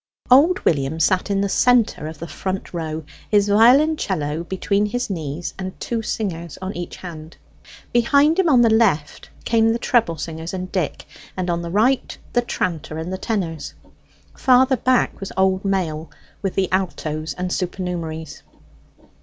Old 0.31 0.65
William 0.65 0.99
sat 0.99 1.29
in 1.29 1.41
the 1.41 1.47
centre 1.47 2.07
of 2.07 2.17
the 2.17 2.25
front 2.27 2.73
row, 2.73 3.03
his 3.29 3.47
violoncello 3.49 4.43
between 4.45 4.87
his 4.87 5.11
knees 5.11 5.53
and 5.59 5.79
two 5.79 6.01
singers 6.01 6.57
on 6.59 6.75
each 6.75 6.95
hand. 6.95 7.37
Behind 7.93 8.39
him, 8.39 8.49
on 8.49 8.63
the 8.63 8.69
left, 8.73 9.29
came 9.45 9.71
the 9.71 9.77
treble 9.77 10.17
singers 10.17 10.55
and 10.55 10.71
Dick; 10.71 11.05
and 11.37 11.51
on 11.51 11.61
the 11.61 11.69
right 11.69 12.17
the 12.33 12.41
tranter 12.41 12.97
and 12.97 13.13
the 13.13 13.19
tenors. 13.19 13.75
Farther 14.35 14.77
back 14.77 15.19
was 15.19 15.31
old 15.37 15.63
Mail 15.63 16.09
with 16.41 16.55
the 16.55 16.67
altos 16.71 17.35
and 17.35 17.53
supernumeraries. 17.53 18.41